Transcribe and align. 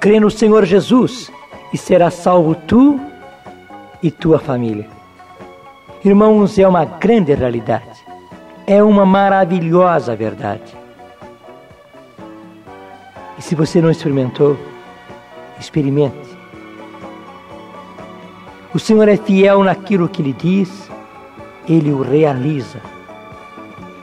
Crê 0.00 0.20
no 0.20 0.30
Senhor 0.30 0.64
Jesus 0.64 1.28
e 1.72 1.76
serás 1.76 2.14
salvo 2.14 2.54
tu 2.54 3.00
e 4.00 4.12
tua 4.12 4.38
família. 4.38 4.86
Irmãos, 6.04 6.56
é 6.56 6.68
uma 6.68 6.84
grande 6.84 7.34
realidade. 7.34 7.98
É 8.64 8.80
uma 8.80 9.04
maravilhosa 9.04 10.14
verdade. 10.14 10.76
E 13.36 13.42
se 13.42 13.56
você 13.56 13.80
não 13.80 13.90
experimentou, 13.90 14.56
experimente. 15.58 16.28
O 18.72 18.78
Senhor 18.78 19.08
é 19.08 19.16
fiel 19.16 19.64
naquilo 19.64 20.08
que 20.08 20.22
lhe 20.22 20.32
diz, 20.32 20.88
ele 21.68 21.92
o 21.92 22.02
realiza. 22.02 22.80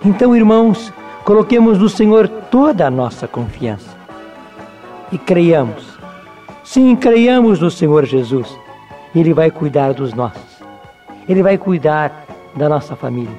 Então, 0.04 0.36
irmãos, 0.36 0.92
coloquemos 1.24 1.78
no 1.80 1.88
Senhor 1.88 2.28
toda 2.28 2.86
a 2.86 2.92
nossa 2.92 3.30
confiança 3.30 3.95
e 5.12 5.18
creiamos. 5.18 5.96
Sim, 6.64 6.96
creiamos 6.96 7.60
no 7.60 7.70
Senhor 7.70 8.06
Jesus. 8.06 8.58
Ele 9.16 9.34
vai 9.34 9.52
cuidar 9.52 9.94
dos 9.94 10.14
nossos. 10.14 10.64
Ele 11.28 11.42
vai 11.42 11.58
cuidar 11.58 12.26
da 12.56 12.68
nossa 12.68 12.96
família. 12.96 13.38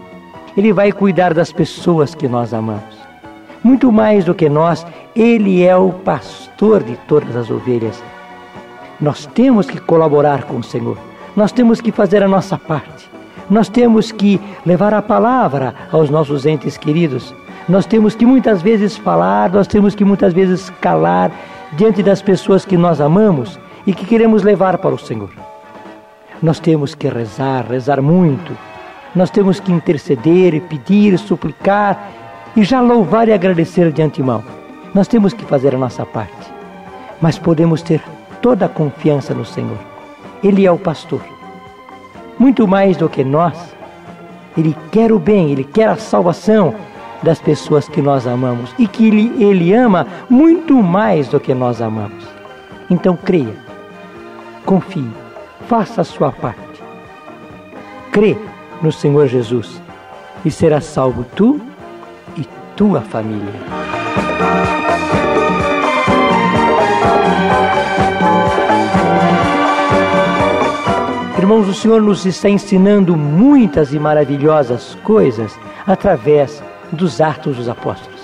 Ele 0.56 0.72
vai 0.72 0.90
cuidar 0.92 1.34
das 1.34 1.52
pessoas 1.52 2.14
que 2.14 2.26
nós 2.26 2.54
amamos. 2.54 2.96
Muito 3.62 3.90
mais 3.90 4.24
do 4.24 4.34
que 4.34 4.48
nós, 4.48 4.86
Ele 5.14 5.64
é 5.64 5.76
o 5.76 5.92
pastor 5.92 6.82
de 6.82 6.96
todas 7.08 7.36
as 7.36 7.50
ovelhas. 7.50 8.02
Nós 9.00 9.26
temos 9.26 9.66
que 9.66 9.78
colaborar 9.78 10.44
com 10.44 10.58
o 10.58 10.62
Senhor. 10.62 10.96
Nós 11.34 11.52
temos 11.52 11.80
que 11.80 11.92
fazer 11.92 12.22
a 12.22 12.28
nossa 12.28 12.56
parte. 12.56 13.10
Nós 13.50 13.68
temos 13.68 14.10
que 14.10 14.40
levar 14.64 14.94
a 14.94 15.02
palavra 15.02 15.74
aos 15.92 16.08
nossos 16.08 16.46
entes 16.46 16.76
queridos. 16.76 17.34
Nós 17.68 17.84
temos 17.84 18.14
que 18.14 18.24
muitas 18.24 18.62
vezes 18.62 18.96
falar, 18.96 19.50
nós 19.50 19.66
temos 19.66 19.94
que 19.94 20.04
muitas 20.04 20.32
vezes 20.32 20.70
calar 20.80 21.30
diante 21.76 22.02
das 22.02 22.22
pessoas 22.22 22.64
que 22.64 22.76
nós 22.76 23.00
amamos 23.00 23.58
e 23.86 23.92
que 23.92 24.06
queremos 24.06 24.42
levar 24.42 24.78
para 24.78 24.94
o 24.94 24.98
Senhor. 24.98 25.30
Nós 26.42 26.58
temos 26.58 26.94
que 26.94 27.08
rezar, 27.08 27.66
rezar 27.68 28.00
muito. 28.00 28.56
Nós 29.14 29.30
temos 29.30 29.60
que 29.60 29.72
interceder, 29.72 30.60
pedir, 30.62 31.18
suplicar 31.18 32.10
e 32.56 32.64
já 32.64 32.80
louvar 32.80 33.28
e 33.28 33.32
agradecer 33.32 33.92
de 33.92 34.02
antemão. 34.02 34.42
Nós 34.94 35.06
temos 35.06 35.32
que 35.32 35.44
fazer 35.44 35.74
a 35.74 35.78
nossa 35.78 36.04
parte. 36.04 36.52
Mas 37.20 37.38
podemos 37.38 37.82
ter 37.82 38.02
toda 38.40 38.66
a 38.66 38.68
confiança 38.68 39.34
no 39.34 39.44
Senhor. 39.44 39.78
Ele 40.42 40.66
é 40.66 40.72
o 40.72 40.78
pastor. 40.78 41.22
Muito 42.38 42.66
mais 42.66 42.96
do 42.96 43.08
que 43.08 43.24
nós, 43.24 43.74
ele 44.56 44.76
quer 44.90 45.12
o 45.12 45.18
bem, 45.18 45.50
ele 45.50 45.64
quer 45.64 45.88
a 45.88 45.96
salvação 45.96 46.74
das 47.26 47.40
pessoas 47.40 47.88
que 47.88 48.00
nós 48.00 48.24
amamos 48.24 48.72
e 48.78 48.86
que 48.86 49.08
ele, 49.08 49.32
ele 49.42 49.74
ama 49.74 50.06
muito 50.30 50.80
mais 50.80 51.26
do 51.26 51.40
que 51.40 51.52
nós 51.52 51.82
amamos. 51.82 52.24
Então 52.88 53.16
creia, 53.16 53.56
confie, 54.64 55.10
faça 55.66 56.02
a 56.02 56.04
sua 56.04 56.30
parte. 56.30 56.60
Crê 58.12 58.38
no 58.80 58.92
Senhor 58.92 59.26
Jesus 59.26 59.82
e 60.44 60.52
será 60.52 60.80
salvo 60.80 61.26
tu 61.34 61.60
e 62.36 62.46
tua 62.76 63.00
família. 63.00 63.54
Irmãos, 71.36 71.68
o 71.68 71.74
Senhor 71.74 72.00
nos 72.00 72.24
está 72.24 72.48
ensinando 72.48 73.16
muitas 73.16 73.92
e 73.92 73.98
maravilhosas 73.98 74.96
coisas 75.02 75.58
através 75.84 76.62
dos 76.92 77.20
Atos 77.20 77.56
dos 77.56 77.68
Apóstolos. 77.68 78.20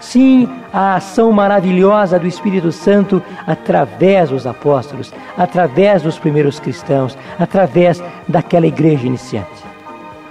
Sim, 0.00 0.48
a 0.72 0.96
ação 0.96 1.32
maravilhosa 1.32 2.18
do 2.18 2.26
Espírito 2.26 2.70
Santo 2.70 3.22
através 3.46 4.30
dos 4.30 4.46
apóstolos, 4.46 5.12
através 5.36 6.02
dos 6.02 6.18
primeiros 6.18 6.60
cristãos, 6.60 7.18
através 7.38 8.02
daquela 8.28 8.66
igreja 8.66 9.06
iniciante. 9.06 9.64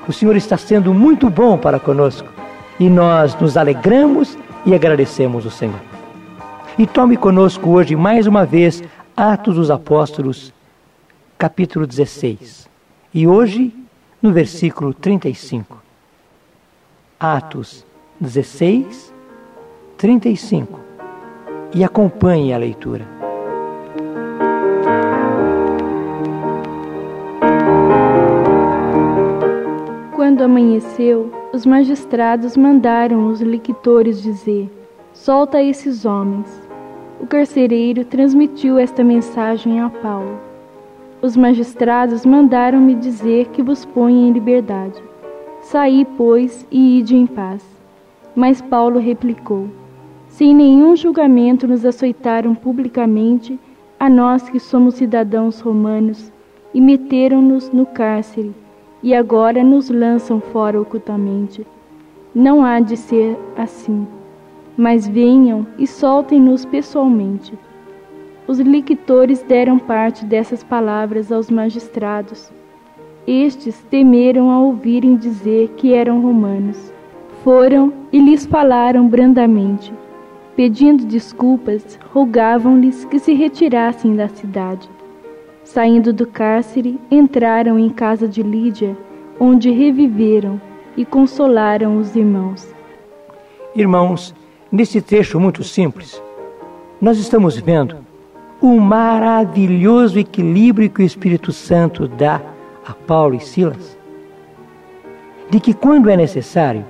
O 0.07 0.13
Senhor 0.13 0.35
está 0.35 0.55
sendo 0.55 0.93
muito 0.93 1.29
bom 1.29 1.57
para 1.57 1.79
conosco 1.79 2.27
e 2.79 2.89
nós 2.89 3.35
nos 3.39 3.57
alegramos 3.57 4.37
e 4.65 4.73
agradecemos 4.73 5.45
o 5.45 5.51
Senhor. 5.51 5.79
E 6.77 6.85
tome 6.85 7.17
conosco 7.17 7.69
hoje 7.71 7.95
mais 7.95 8.27
uma 8.27 8.45
vez 8.45 8.83
Atos 9.15 9.55
dos 9.55 9.71
Apóstolos, 9.71 10.53
capítulo 11.37 11.87
16. 11.87 12.69
E 13.13 13.25
hoje, 13.27 13.73
no 14.21 14.31
versículo 14.31 14.93
35. 14.93 15.84
Atos 17.17 17.85
16, 18.19 19.13
35. 19.97 20.81
E 21.73 21.81
acompanhe 21.81 22.53
a 22.53 22.57
leitura. 22.57 23.07
Quando 30.13 30.41
amanheceu, 30.41 31.31
os 31.53 31.65
magistrados 31.65 32.57
mandaram 32.57 33.27
os 33.27 33.39
lictores 33.39 34.21
dizer: 34.21 34.69
Solta 35.13 35.63
esses 35.63 36.03
homens. 36.03 36.69
O 37.21 37.25
carcereiro 37.25 38.03
transmitiu 38.03 38.77
esta 38.77 39.05
mensagem 39.05 39.79
a 39.79 39.89
Paulo. 39.89 40.37
Os 41.21 41.37
magistrados 41.37 42.25
mandaram-me 42.25 42.93
dizer 42.93 43.47
que 43.47 43.63
vos 43.63 43.85
ponha 43.85 44.27
em 44.27 44.33
liberdade. 44.33 45.01
Saí, 45.65 46.05
pois, 46.17 46.65
e 46.71 46.99
ide 46.99 47.15
em 47.15 47.25
paz. 47.25 47.65
Mas 48.35 48.61
Paulo 48.61 48.99
replicou: 48.99 49.67
Sem 50.27 50.53
nenhum 50.53 50.95
julgamento 50.95 51.67
nos 51.67 51.85
açoitaram 51.85 52.53
publicamente, 52.53 53.59
a 53.99 54.09
nós 54.09 54.49
que 54.49 54.59
somos 54.59 54.95
cidadãos 54.95 55.59
romanos, 55.59 56.31
e 56.73 56.79
meteram-nos 56.79 57.71
no 57.71 57.85
cárcere, 57.85 58.53
e 59.01 59.13
agora 59.13 59.63
nos 59.63 59.89
lançam 59.89 60.39
fora 60.39 60.79
ocultamente. 60.79 61.65
Não 62.33 62.63
há 62.63 62.79
de 62.79 62.95
ser 62.95 63.37
assim. 63.57 64.07
Mas 64.77 65.07
venham 65.07 65.65
e 65.77 65.87
soltem-nos 65.87 66.65
pessoalmente 66.65 67.53
os 68.47 68.59
lictores 68.59 69.41
deram 69.41 69.79
parte 69.79 70.23
dessas 70.23 70.63
palavras 70.63 71.31
aos 71.31 71.49
magistrados. 71.49 72.51
Estes 73.27 73.83
temeram 73.89 74.51
ao 74.51 74.65
ouvirem 74.65 75.15
dizer 75.15 75.69
que 75.77 75.93
eram 75.93 76.21
romanos. 76.21 76.93
Foram 77.43 77.91
e 78.11 78.19
lhes 78.19 78.45
falaram 78.45 79.07
brandamente. 79.07 79.91
Pedindo 80.55 81.05
desculpas, 81.05 81.97
rogavam-lhes 82.13 83.03
que 83.05 83.17
se 83.17 83.33
retirassem 83.33 84.15
da 84.15 84.27
cidade. 84.27 84.87
Saindo 85.63 86.13
do 86.13 86.27
cárcere, 86.27 86.99
entraram 87.09 87.79
em 87.79 87.89
casa 87.89 88.27
de 88.27 88.43
Lídia, 88.43 88.95
onde 89.39 89.71
reviveram 89.71 90.61
e 90.95 91.03
consolaram 91.03 91.97
os 91.97 92.15
irmãos. 92.15 92.71
Irmãos, 93.75 94.35
nesse 94.71 95.01
trecho 95.01 95.39
muito 95.39 95.63
simples, 95.63 96.21
nós 97.01 97.17
estamos 97.17 97.57
vendo 97.57 97.97
o 98.61 98.79
maravilhoso 98.79 100.19
equilíbrio 100.19 100.89
que 100.91 101.01
o 101.01 101.05
Espírito 101.05 101.51
Santo 101.51 102.07
dá 102.07 102.39
a 102.85 102.93
Paulo 102.93 103.35
e 103.35 103.39
Silas, 103.39 103.97
de 105.49 105.59
que 105.59 105.73
quando 105.73 106.09
é 106.09 106.15
necessário, 106.15 106.85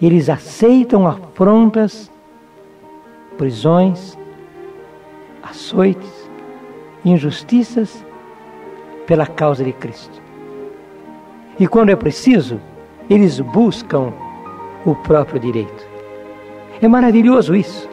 eles 0.00 0.28
aceitam 0.28 1.06
afrontas, 1.06 2.10
prisões, 3.38 4.18
açoites, 5.42 6.30
injustiças 7.04 8.04
pela 9.06 9.26
causa 9.26 9.64
de 9.64 9.72
Cristo. 9.72 10.20
E 11.58 11.66
quando 11.66 11.90
é 11.90 11.96
preciso, 11.96 12.60
eles 13.08 13.38
buscam 13.40 14.12
o 14.84 14.94
próprio 14.96 15.38
direito. 15.38 15.86
É 16.80 16.88
maravilhoso 16.88 17.54
isso. 17.54 17.88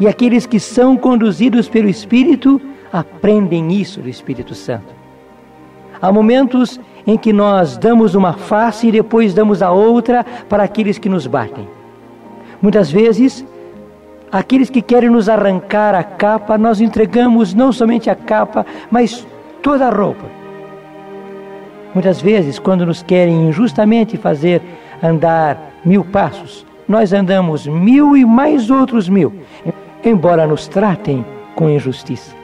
E 0.00 0.06
aqueles 0.06 0.46
que 0.46 0.60
são 0.60 0.96
conduzidos 0.96 1.68
pelo 1.68 1.88
Espírito 1.88 2.60
aprendem 2.92 3.72
isso 3.72 4.00
do 4.00 4.08
Espírito 4.08 4.54
Santo. 4.54 4.97
Há 6.00 6.12
momentos 6.12 6.80
em 7.06 7.16
que 7.16 7.32
nós 7.32 7.76
damos 7.76 8.14
uma 8.14 8.32
face 8.32 8.88
e 8.88 8.92
depois 8.92 9.34
damos 9.34 9.62
a 9.62 9.70
outra 9.70 10.24
para 10.48 10.62
aqueles 10.62 10.98
que 10.98 11.08
nos 11.08 11.26
batem. 11.26 11.68
Muitas 12.60 12.90
vezes, 12.90 13.44
aqueles 14.30 14.68
que 14.70 14.82
querem 14.82 15.08
nos 15.08 15.28
arrancar 15.28 15.94
a 15.94 16.02
capa, 16.02 16.58
nós 16.58 16.80
entregamos 16.80 17.54
não 17.54 17.72
somente 17.72 18.10
a 18.10 18.14
capa, 18.14 18.66
mas 18.90 19.26
toda 19.62 19.86
a 19.86 19.90
roupa. 19.90 20.24
Muitas 21.94 22.20
vezes, 22.20 22.58
quando 22.58 22.84
nos 22.84 23.02
querem 23.02 23.48
injustamente 23.48 24.16
fazer 24.16 24.60
andar 25.02 25.72
mil 25.84 26.04
passos, 26.04 26.66
nós 26.86 27.12
andamos 27.12 27.66
mil 27.66 28.16
e 28.16 28.24
mais 28.24 28.70
outros 28.70 29.08
mil 29.08 29.32
embora 30.04 30.46
nos 30.46 30.68
tratem 30.68 31.24
com 31.54 31.68
injustiça. 31.68 32.34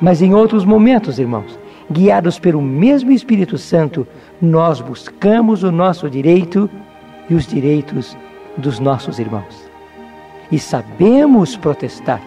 Mas 0.00 0.20
em 0.20 0.34
outros 0.34 0.64
momentos, 0.64 1.18
irmãos, 1.18 1.58
guiados 1.90 2.38
pelo 2.38 2.62
mesmo 2.62 3.12
Espírito 3.12 3.58
Santo, 3.58 4.06
nós 4.40 4.80
buscamos 4.80 5.62
o 5.62 5.70
nosso 5.70 6.08
direito 6.08 6.68
e 7.28 7.34
os 7.34 7.46
direitos 7.46 8.16
dos 8.56 8.78
nossos 8.78 9.18
irmãos. 9.18 9.64
e 10.50 10.58
sabemos 10.58 11.56
protestar, 11.56 12.20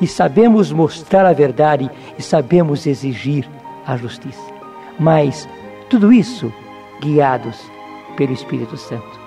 e 0.00 0.06
sabemos 0.06 0.72
mostrar 0.72 1.26
a 1.26 1.32
verdade, 1.32 1.90
e 2.18 2.22
sabemos 2.22 2.86
exigir 2.86 3.48
a 3.86 3.96
justiça. 3.96 4.42
Mas 4.98 5.48
tudo 5.88 6.12
isso 6.12 6.52
guiados 7.00 7.60
pelo 8.16 8.32
Espírito 8.32 8.76
Santo. 8.76 9.18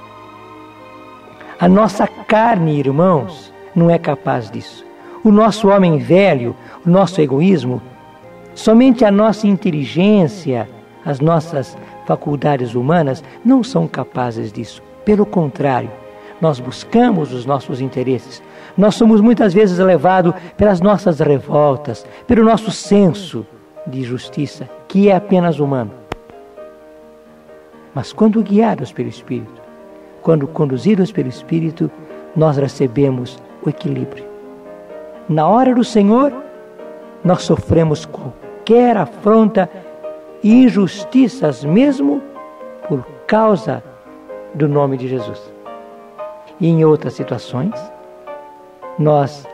A 1.59 1.67
nossa 1.67 2.07
carne, 2.07 2.79
irmãos, 2.79 3.53
não 3.75 3.89
é 3.89 3.97
capaz 3.97 4.49
disso. 4.49 4.85
O 5.23 5.31
nosso 5.31 5.69
homem 5.69 5.97
velho, 5.97 6.55
o 6.85 6.89
nosso 6.89 7.21
egoísmo, 7.21 7.81
somente 8.61 9.03
a 9.03 9.11
nossa 9.11 9.47
inteligência, 9.47 10.69
as 11.03 11.19
nossas 11.19 11.75
faculdades 12.05 12.75
humanas 12.75 13.23
não 13.43 13.63
são 13.63 13.87
capazes 13.87 14.51
disso. 14.51 14.83
Pelo 15.03 15.25
contrário, 15.25 15.89
nós 16.39 16.59
buscamos 16.59 17.33
os 17.33 17.43
nossos 17.43 17.81
interesses. 17.81 18.41
Nós 18.77 18.93
somos 18.93 19.19
muitas 19.19 19.51
vezes 19.51 19.79
levados 19.79 20.33
pelas 20.55 20.79
nossas 20.79 21.19
revoltas, 21.19 22.05
pelo 22.27 22.43
nosso 22.43 22.69
senso 22.69 23.45
de 23.87 24.03
justiça, 24.03 24.69
que 24.87 25.09
é 25.09 25.15
apenas 25.15 25.59
humano. 25.59 25.91
Mas 27.95 28.13
quando 28.13 28.43
guiados 28.43 28.91
pelo 28.93 29.09
Espírito, 29.09 29.59
quando 30.21 30.47
conduzidos 30.47 31.11
pelo 31.11 31.29
Espírito, 31.29 31.89
nós 32.35 32.57
recebemos 32.57 33.39
o 33.65 33.69
equilíbrio. 33.69 34.25
Na 35.27 35.47
hora 35.47 35.73
do 35.73 35.83
Senhor, 35.83 36.31
nós 37.23 37.41
sofremos 37.41 38.05
qualquer 38.61 38.95
afronta 38.95 39.69
e 40.43 40.63
injustiças, 40.63 41.63
mesmo 41.63 42.21
por 42.87 43.03
causa 43.25 43.83
do 44.53 44.67
nome 44.67 44.97
de 44.97 45.07
Jesus. 45.07 45.41
E 46.59 46.67
em 46.67 46.85
outras 46.85 47.13
situações, 47.13 47.73
nós 48.99 49.47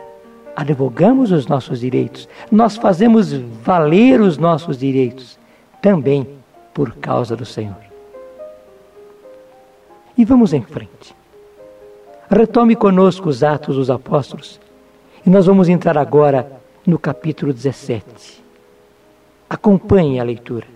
advogamos 0.56 1.32
os 1.32 1.48
nossos 1.48 1.80
direitos, 1.80 2.28
nós 2.52 2.76
fazemos 2.76 3.32
valer 3.32 4.20
os 4.20 4.38
nossos 4.38 4.78
direitos, 4.78 5.40
também 5.82 6.28
por 6.74 6.96
causa 6.96 7.36
do 7.36 7.46
Senhor. 7.46 7.76
E 10.18 10.26
vamos 10.26 10.52
em 10.52 10.64
frente. 10.64 11.16
Retome 12.30 12.76
conosco 12.76 13.30
os 13.30 13.42
Atos 13.42 13.78
dos 13.78 13.90
Apóstolos 13.90 14.60
e 15.26 15.30
nós 15.30 15.46
vamos 15.46 15.70
entrar 15.70 15.98
agora 15.98 16.52
no 16.86 17.00
capítulo 17.00 17.54
17. 17.54 18.47
Acompanhe 19.50 20.20
a 20.20 20.24
leitura. 20.24 20.68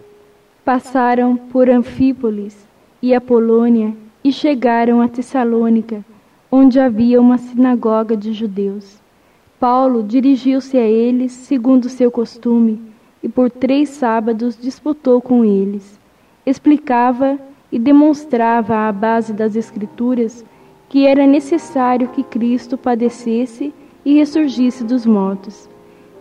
Passaram 0.64 1.36
por 1.36 1.70
Anfípolis 1.70 2.66
e 3.02 3.14
Apolônia 3.14 3.94
e 4.24 4.32
chegaram 4.32 5.02
a 5.02 5.10
Tessalônica, 5.10 6.06
onde 6.50 6.80
havia 6.80 7.20
uma 7.20 7.38
sinagoga 7.38 8.16
de 8.16 8.32
judeus. 8.32 9.02
Paulo 9.60 10.02
dirigiu-se 10.02 10.78
a 10.78 10.88
eles 10.88 11.34
segundo 11.34 11.90
seu 11.90 12.10
costume 12.10 12.82
e 13.22 13.28
por 13.28 13.52
três 13.52 13.90
sábados 13.90 14.58
disputou 14.58 15.22
com 15.22 15.44
eles. 15.44 16.00
Explicava 16.46 17.38
e 17.70 17.78
demonstrava 17.78 18.88
à 18.88 18.92
base 18.94 19.34
das 19.34 19.58
Escrituras 19.58 20.46
que 20.88 21.06
era 21.06 21.28
necessário 21.28 22.08
que 22.08 22.24
Cristo 22.24 22.78
padecesse 22.78 23.74
e 24.06 24.14
ressurgisse 24.14 24.86
dos 24.86 25.06
mortos. 25.06 25.70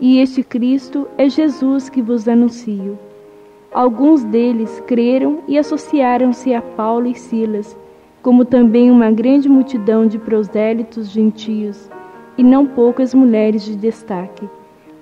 E 0.00 0.18
este 0.18 0.42
Cristo 0.42 1.06
é 1.18 1.28
Jesus 1.28 1.90
que 1.90 2.00
vos 2.00 2.26
anuncio. 2.26 2.98
Alguns 3.70 4.24
deles 4.24 4.82
creram 4.86 5.40
e 5.46 5.58
associaram-se 5.58 6.54
a 6.54 6.62
Paulo 6.62 7.06
e 7.06 7.14
Silas, 7.14 7.76
como 8.22 8.46
também 8.46 8.90
uma 8.90 9.10
grande 9.10 9.46
multidão 9.46 10.06
de 10.06 10.18
prosélitos 10.18 11.10
gentios, 11.10 11.90
e 12.38 12.42
não 12.42 12.66
poucas 12.66 13.12
mulheres 13.12 13.62
de 13.62 13.76
destaque. 13.76 14.48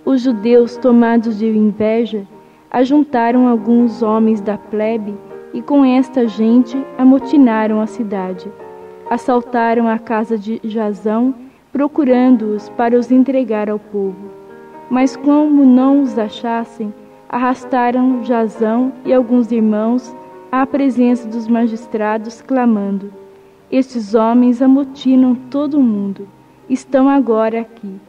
Os 0.05 0.21
judeus, 0.21 0.77
tomados 0.77 1.39
de 1.39 1.47
inveja, 1.47 2.27
ajuntaram 2.69 3.47
alguns 3.47 4.03
homens 4.03 4.41
da 4.41 4.59
plebe 4.59 5.15
e 5.55 5.63
com 5.63 5.85
esta 5.85 6.27
gente 6.27 6.77
amotinaram 6.99 7.81
a 7.81 7.87
cidade. 7.87 8.51
Assaltaram 9.09 9.87
a 9.87 9.97
casa 9.97 10.37
de 10.37 10.61
Jazão, 10.65 11.35
procurando-os 11.73 12.69
para 12.71 12.99
os 12.99 13.13
entregar 13.13 13.71
ao 13.71 13.79
povo. 13.79 14.28
Mas 14.91 15.17
como 15.17 15.65
não 15.65 16.03
os 16.03 16.19
achassem, 16.19 16.93
arrastaram 17.29 18.25
Jazão 18.25 18.93
e 19.05 19.13
alguns 19.13 19.53
irmãos 19.53 20.15
à 20.51 20.67
presença 20.67 21.29
dos 21.29 21.47
magistrados, 21.47 22.41
clamando: 22.41 23.13
Estes 23.71 24.15
homens 24.15 24.63
amotinam 24.63 25.35
todo 25.35 25.79
o 25.79 25.83
mundo, 25.83 26.27
estão 26.69 27.09
agora 27.09 27.61
aqui. 27.61 28.01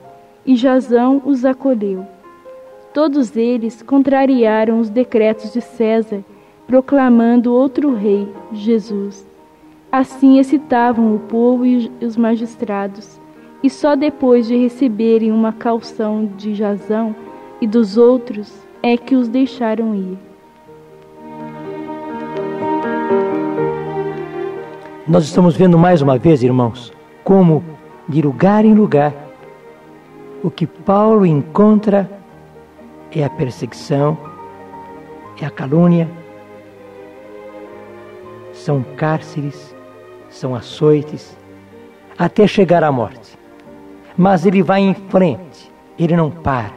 E 0.45 0.55
Jazão 0.55 1.21
os 1.25 1.43
acolheu. 1.43 2.05
Todos 2.93 3.35
eles 3.35 3.81
contrariaram 3.81 4.79
os 4.79 4.89
decretos 4.89 5.53
de 5.53 5.61
César 5.61 6.23
proclamando 6.69 7.51
outro 7.51 7.95
rei, 7.95 8.31
Jesus. 8.51 9.27
Assim 9.91 10.37
excitavam 10.37 11.15
o 11.15 11.19
povo 11.19 11.65
e 11.65 11.91
os 11.99 12.15
magistrados, 12.15 13.19
e 13.63 13.69
só 13.69 13.95
depois 13.95 14.47
de 14.47 14.55
receberem 14.55 15.31
uma 15.31 15.51
calção 15.51 16.25
de 16.37 16.53
Jazão 16.53 17.15
e 17.59 17.67
dos 17.67 17.97
outros 17.97 18.53
é 18.81 18.95
que 18.95 19.15
os 19.15 19.27
deixaram 19.27 19.93
ir. 19.95 20.17
Nós 25.07 25.25
estamos 25.25 25.55
vendo 25.55 25.77
mais 25.77 26.01
uma 26.01 26.17
vez, 26.17 26.43
irmãos, 26.43 26.93
como 27.23 27.63
de 28.07 28.21
lugar 28.21 28.63
em 28.63 28.73
lugar 28.73 29.13
o 30.43 30.49
que 30.49 30.65
Paulo 30.65 31.25
encontra 31.25 32.09
é 33.11 33.23
a 33.23 33.29
perseguição, 33.29 34.17
é 35.41 35.45
a 35.45 35.49
calúnia, 35.49 36.07
são 38.53 38.83
cárceres, 38.95 39.75
são 40.29 40.55
açoites, 40.55 41.35
até 42.17 42.45
chegar 42.47 42.83
à 42.83 42.91
morte. 42.91 43.28
Mas 44.19 44.45
ele 44.45 44.61
vai 44.61 44.81
em 44.81 44.93
frente, 44.93 45.71
ele 45.97 46.17
não 46.17 46.29
para. 46.29 46.73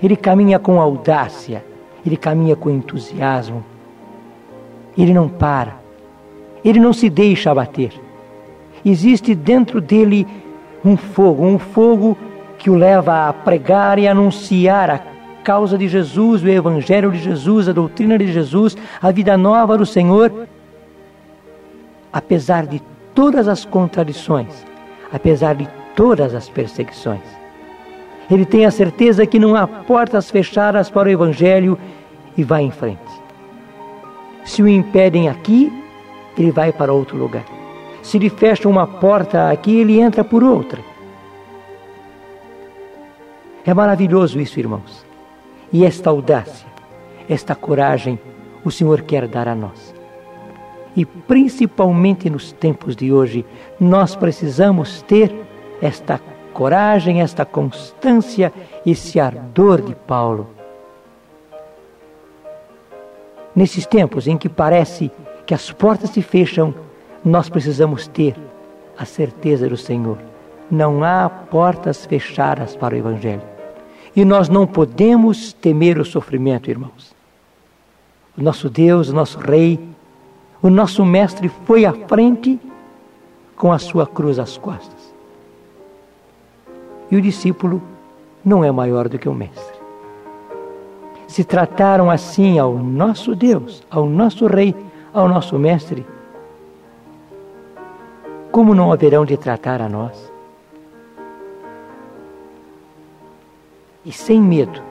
Ele 0.00 0.14
caminha 0.14 0.60
com 0.60 0.80
audácia, 0.80 1.64
ele 2.06 2.16
caminha 2.16 2.54
com 2.54 2.70
entusiasmo. 2.70 3.64
Ele 4.96 5.12
não 5.12 5.28
para, 5.28 5.76
ele 6.64 6.78
não 6.78 6.92
se 6.92 7.10
deixa 7.10 7.50
abater. 7.50 7.92
Existe 8.84 9.34
dentro 9.34 9.80
dele 9.80 10.26
um 10.84 10.96
fogo, 10.96 11.44
um 11.44 11.58
fogo 11.58 12.16
que 12.58 12.70
o 12.70 12.76
leva 12.76 13.28
a 13.28 13.32
pregar 13.32 13.98
e 13.98 14.06
anunciar 14.06 14.90
a 14.90 15.00
causa 15.42 15.76
de 15.76 15.88
Jesus, 15.88 16.42
o 16.42 16.48
Evangelho 16.48 17.10
de 17.10 17.18
Jesus, 17.18 17.68
a 17.68 17.72
doutrina 17.72 18.16
de 18.16 18.32
Jesus, 18.32 18.76
a 19.00 19.10
vida 19.10 19.36
nova 19.36 19.76
do 19.76 19.84
Senhor 19.84 20.30
apesar 22.12 22.66
de 22.66 22.82
todas 23.14 23.48
as 23.48 23.64
contradições, 23.64 24.66
apesar 25.10 25.54
de 25.54 25.66
todas 25.94 26.34
as 26.34 26.48
perseguições. 26.48 27.20
Ele 28.30 28.46
tem 28.46 28.64
a 28.64 28.70
certeza 28.70 29.26
que 29.26 29.38
não 29.38 29.54
há 29.54 29.66
portas 29.66 30.30
fechadas 30.30 30.88
para 30.88 31.08
o 31.08 31.12
Evangelho 31.12 31.78
e 32.36 32.42
vai 32.42 32.62
em 32.62 32.70
frente. 32.70 33.22
Se 34.44 34.62
o 34.62 34.68
impedem 34.68 35.28
aqui, 35.28 35.72
ele 36.36 36.50
vai 36.50 36.72
para 36.72 36.92
outro 36.92 37.16
lugar. 37.16 37.44
Se 38.02 38.18
lhe 38.18 38.30
fecham 38.30 38.70
uma 38.70 38.86
porta 38.86 39.50
aqui, 39.50 39.76
ele 39.76 40.00
entra 40.00 40.24
por 40.24 40.42
outra. 40.42 40.80
É 43.64 43.72
maravilhoso 43.72 44.40
isso, 44.40 44.58
irmãos. 44.58 45.06
E 45.72 45.84
esta 45.84 46.10
audácia, 46.10 46.66
esta 47.28 47.54
coragem, 47.54 48.18
o 48.64 48.70
Senhor 48.70 49.02
quer 49.02 49.28
dar 49.28 49.46
a 49.46 49.54
nós. 49.54 49.94
E 50.96 51.04
principalmente 51.04 52.28
nos 52.28 52.52
tempos 52.52 52.96
de 52.96 53.12
hoje, 53.12 53.46
nós 53.80 54.16
precisamos 54.16 55.02
ter 55.02 55.32
esta 55.82 56.20
coragem, 56.54 57.20
esta 57.20 57.44
constância, 57.44 58.52
esse 58.86 59.18
ardor 59.18 59.82
de 59.82 59.94
Paulo. 59.94 60.46
Nesses 63.54 63.84
tempos 63.84 64.26
em 64.26 64.38
que 64.38 64.48
parece 64.48 65.10
que 65.44 65.52
as 65.52 65.70
portas 65.72 66.10
se 66.10 66.22
fecham, 66.22 66.72
nós 67.24 67.48
precisamos 67.48 68.06
ter 68.06 68.36
a 68.96 69.04
certeza 69.04 69.68
do 69.68 69.76
Senhor. 69.76 70.18
Não 70.70 71.02
há 71.02 71.28
portas 71.28 72.06
fechadas 72.06 72.76
para 72.76 72.94
o 72.94 72.98
Evangelho. 72.98 73.42
E 74.14 74.24
nós 74.24 74.48
não 74.48 74.66
podemos 74.66 75.52
temer 75.52 75.98
o 75.98 76.04
sofrimento, 76.04 76.70
irmãos. 76.70 77.14
O 78.38 78.42
nosso 78.42 78.70
Deus, 78.70 79.08
o 79.08 79.14
nosso 79.14 79.38
Rei, 79.38 79.78
o 80.62 80.70
nosso 80.70 81.04
mestre 81.04 81.50
foi 81.66 81.84
à 81.84 81.92
frente 81.92 82.58
com 83.56 83.72
a 83.72 83.78
sua 83.78 84.06
cruz 84.06 84.38
às 84.38 84.56
costas. 84.56 85.01
E 87.12 87.16
o 87.16 87.20
discípulo 87.20 87.82
não 88.42 88.64
é 88.64 88.72
maior 88.72 89.06
do 89.06 89.18
que 89.18 89.28
o 89.28 89.34
mestre. 89.34 89.76
Se 91.28 91.44
trataram 91.44 92.10
assim 92.10 92.58
ao 92.58 92.72
nosso 92.72 93.36
Deus, 93.36 93.86
ao 93.90 94.06
nosso 94.06 94.46
Rei, 94.46 94.74
ao 95.12 95.28
nosso 95.28 95.58
Mestre, 95.58 96.06
como 98.50 98.74
não 98.74 98.90
haverão 98.90 99.26
de 99.26 99.36
tratar 99.36 99.82
a 99.82 99.90
nós? 99.90 100.32
E 104.06 104.10
sem 104.10 104.40
medo, 104.40 104.82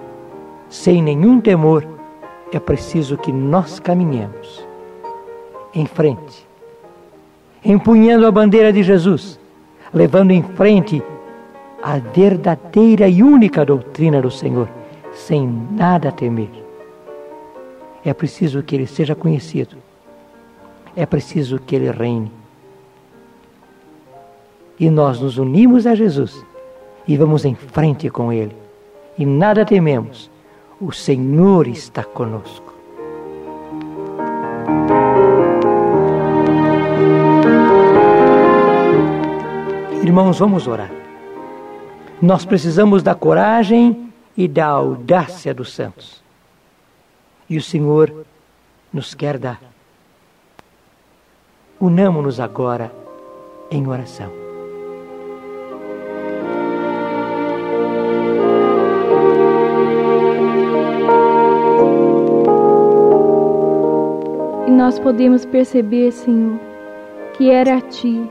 sem 0.69 1.01
nenhum 1.01 1.41
temor, 1.41 1.87
é 2.51 2.59
preciso 2.59 3.17
que 3.17 3.31
nós 3.31 3.79
caminhemos 3.79 4.63
em 5.73 5.87
frente, 5.87 6.47
empunhando 7.65 8.27
a 8.27 8.31
bandeira 8.31 8.71
de 8.71 8.83
Jesus, 8.83 9.39
levando 9.91 10.29
em 10.29 10.43
frente 10.43 11.01
a 11.81 11.97
verdadeira 11.97 13.07
e 13.07 13.23
única 13.23 13.65
doutrina 13.65 14.21
do 14.21 14.29
Senhor, 14.29 14.69
sem 15.13 15.47
nada 15.71 16.11
temer. 16.11 16.49
É 18.03 18.13
preciso 18.13 18.63
que 18.63 18.75
ele 18.75 18.87
seja 18.87 19.15
conhecido, 19.15 19.77
é 20.95 21.05
preciso 21.05 21.59
que 21.59 21.75
ele 21.75 21.91
reine. 21.91 22.31
E 24.79 24.89
nós 24.89 25.19
nos 25.19 25.37
unimos 25.37 25.85
a 25.85 25.95
Jesus 25.95 26.43
e 27.07 27.17
vamos 27.17 27.45
em 27.45 27.55
frente 27.55 28.09
com 28.09 28.31
ele, 28.31 28.55
e 29.17 29.25
nada 29.25 29.65
tememos, 29.65 30.29
o 30.79 30.91
Senhor 30.91 31.67
está 31.67 32.03
conosco. 32.03 32.71
Irmãos, 40.03 40.39
vamos 40.39 40.67
orar. 40.67 41.00
Nós 42.21 42.45
precisamos 42.45 43.01
da 43.01 43.15
coragem 43.15 44.13
e 44.37 44.47
da 44.47 44.67
audácia 44.67 45.53
dos 45.53 45.73
santos. 45.73 46.21
E 47.49 47.57
o 47.57 47.61
Senhor 47.61 48.25
nos 48.93 49.15
quer 49.15 49.39
dar. 49.39 49.59
Unamos-nos 51.79 52.39
agora 52.39 52.93
em 53.71 53.87
oração. 53.87 54.31
E 64.67 64.71
nós 64.71 64.99
podemos 64.99 65.43
perceber, 65.43 66.11
Senhor, 66.11 66.59
que 67.33 67.49
era 67.49 67.77
a 67.77 67.81
Ti, 67.81 68.29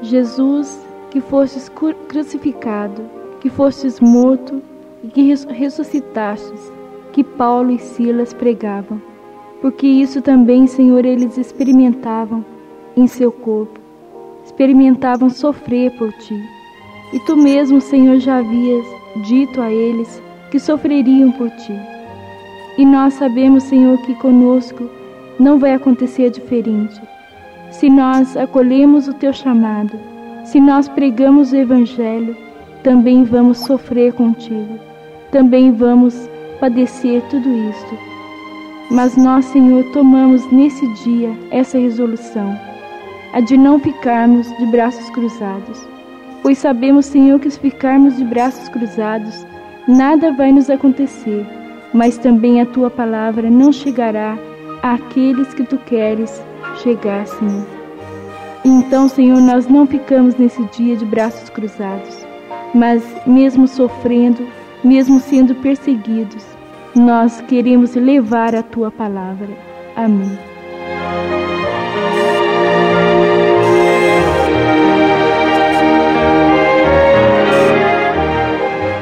Jesus, 0.00 0.81
que 1.12 1.20
fostes 1.20 1.70
crucificado, 2.08 3.02
que 3.38 3.50
fostes 3.50 4.00
morto 4.00 4.62
e 5.04 5.08
que 5.08 5.34
ressuscitastes, 5.50 6.72
que 7.12 7.22
Paulo 7.22 7.70
e 7.70 7.78
Silas 7.78 8.32
pregavam. 8.32 8.98
Porque 9.60 9.86
isso 9.86 10.22
também, 10.22 10.66
Senhor, 10.66 11.04
eles 11.04 11.36
experimentavam 11.36 12.42
em 12.96 13.06
seu 13.06 13.30
corpo, 13.30 13.78
experimentavam 14.42 15.28
sofrer 15.28 15.90
por 15.98 16.10
Ti. 16.14 16.42
E 17.12 17.20
Tu 17.20 17.36
mesmo, 17.36 17.78
Senhor, 17.78 18.16
já 18.16 18.38
havias 18.38 18.86
dito 19.28 19.60
a 19.60 19.70
eles 19.70 20.22
que 20.50 20.58
sofreriam 20.58 21.30
por 21.32 21.50
Ti. 21.50 21.78
E 22.78 22.86
nós 22.86 23.12
sabemos, 23.12 23.64
Senhor, 23.64 23.98
que 23.98 24.14
conosco 24.14 24.88
não 25.38 25.58
vai 25.58 25.74
acontecer 25.74 26.30
diferente. 26.30 26.98
Se 27.70 27.90
nós 27.90 28.34
acolhemos 28.34 29.08
o 29.08 29.12
teu 29.12 29.34
chamado, 29.34 30.11
se 30.52 30.60
nós 30.60 30.86
pregamos 30.86 31.50
o 31.50 31.56
Evangelho, 31.56 32.36
também 32.82 33.24
vamos 33.24 33.56
sofrer 33.60 34.12
contigo, 34.12 34.78
também 35.30 35.72
vamos 35.72 36.28
padecer 36.60 37.22
tudo 37.30 37.48
isto. 37.70 37.98
Mas 38.90 39.16
nós, 39.16 39.46
Senhor, 39.46 39.82
tomamos 39.94 40.44
nesse 40.52 40.86
dia 41.04 41.30
essa 41.50 41.78
resolução, 41.78 42.54
a 43.32 43.40
de 43.40 43.56
não 43.56 43.78
ficarmos 43.80 44.46
de 44.58 44.66
braços 44.66 45.08
cruzados, 45.08 45.88
pois 46.42 46.58
sabemos, 46.58 47.06
Senhor, 47.06 47.40
que 47.40 47.50
se 47.50 47.58
ficarmos 47.58 48.18
de 48.18 48.24
braços 48.24 48.68
cruzados, 48.68 49.46
nada 49.88 50.32
vai 50.32 50.52
nos 50.52 50.68
acontecer, 50.68 51.46
mas 51.94 52.18
também 52.18 52.60
a 52.60 52.66
tua 52.66 52.90
palavra 52.90 53.48
não 53.48 53.72
chegará 53.72 54.36
àqueles 54.82 55.54
que 55.54 55.64
tu 55.64 55.78
queres 55.78 56.44
chegar, 56.82 57.26
Senhor. 57.26 57.81
Então, 58.64 59.08
Senhor, 59.08 59.40
nós 59.40 59.66
não 59.66 59.86
ficamos 59.86 60.36
nesse 60.36 60.62
dia 60.66 60.96
de 60.96 61.04
braços 61.04 61.48
cruzados, 61.50 62.26
mas 62.74 63.02
mesmo 63.26 63.66
sofrendo, 63.66 64.46
mesmo 64.84 65.20
sendo 65.20 65.54
perseguidos, 65.56 66.44
nós 66.94 67.40
queremos 67.42 67.94
levar 67.94 68.54
a 68.54 68.62
tua 68.62 68.90
palavra. 68.90 69.48
Amém. 69.96 70.38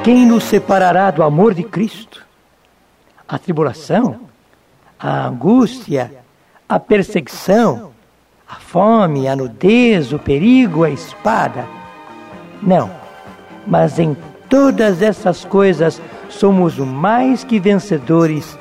Quem 0.03 0.25
nos 0.25 0.45
separará 0.45 1.11
do 1.11 1.23
amor 1.23 1.55
de 1.55 1.63
Cristo? 1.63 2.27
A 3.29 3.39
tribulação? 3.39 4.31
a 5.01 5.29
angústia, 5.29 6.13
a 6.69 6.79
perseguição, 6.79 7.93
a 8.51 8.57
fome, 8.57 9.29
a 9.29 9.37
nudez, 9.37 10.13
o 10.13 10.19
perigo, 10.19 10.83
a 10.83 10.91
espada. 10.91 11.65
Não, 12.61 12.91
mas 13.67 13.99
em 13.99 14.17
todas 14.49 15.01
essas 15.03 15.45
coisas 15.45 16.03
somos 16.29 16.77
mais 16.79 17.45
que 17.45 17.61
vencedores 17.61 18.59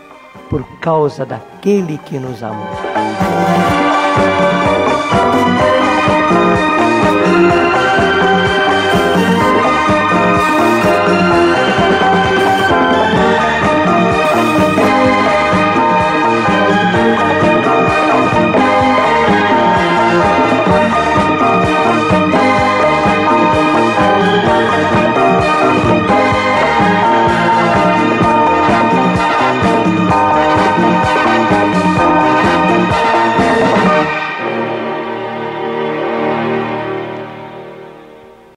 por 0.50 0.64
causa 0.80 1.26
daquele 1.26 1.98
que 1.98 2.20
nos 2.20 2.44
amou. 2.44 3.79